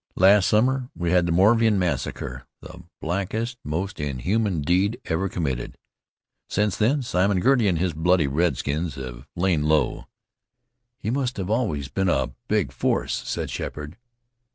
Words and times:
Last 0.15 0.47
summer 0.47 0.89
we 0.95 1.11
had 1.11 1.27
the 1.27 1.31
Moravian 1.31 1.77
Massacre, 1.77 2.47
the 2.59 2.81
blackest, 2.99 3.59
most 3.63 3.99
inhuman 3.99 4.61
deed 4.61 4.99
ever 5.05 5.29
committed. 5.29 5.77
Since 6.49 6.75
then 6.75 7.03
Simon 7.03 7.39
Girty 7.39 7.67
and 7.67 7.77
his 7.77 7.93
bloody 7.93 8.25
redskins 8.25 8.95
have 8.95 9.27
lain 9.35 9.61
low." 9.67 10.07
"You 11.01 11.11
must 11.11 11.39
always 11.39 11.85
have 11.95 12.07
had 12.07 12.15
a 12.17 12.33
big 12.47 12.71
force," 12.71 13.13
said 13.13 13.51
Sheppard. 13.51 13.95